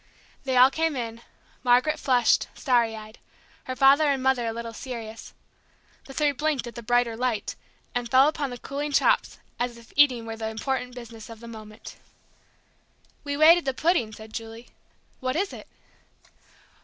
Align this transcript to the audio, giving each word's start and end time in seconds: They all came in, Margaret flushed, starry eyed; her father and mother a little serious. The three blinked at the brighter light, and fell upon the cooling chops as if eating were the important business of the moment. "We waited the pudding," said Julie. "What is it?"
They 0.45 0.57
all 0.57 0.71
came 0.71 0.95
in, 0.95 1.21
Margaret 1.63 1.99
flushed, 1.99 2.47
starry 2.55 2.95
eyed; 2.95 3.19
her 3.65 3.75
father 3.75 4.05
and 4.07 4.23
mother 4.23 4.47
a 4.47 4.51
little 4.51 4.73
serious. 4.73 5.35
The 6.05 6.13
three 6.15 6.31
blinked 6.31 6.65
at 6.65 6.73
the 6.73 6.81
brighter 6.81 7.15
light, 7.15 7.55
and 7.93 8.09
fell 8.09 8.27
upon 8.27 8.49
the 8.49 8.57
cooling 8.57 8.93
chops 8.93 9.37
as 9.59 9.77
if 9.77 9.93
eating 9.95 10.25
were 10.25 10.35
the 10.37 10.49
important 10.49 10.95
business 10.95 11.29
of 11.29 11.39
the 11.39 11.47
moment. 11.47 11.97
"We 13.23 13.37
waited 13.37 13.65
the 13.65 13.75
pudding," 13.75 14.11
said 14.11 14.33
Julie. 14.33 14.69
"What 15.19 15.35
is 15.35 15.53
it?" 15.53 15.67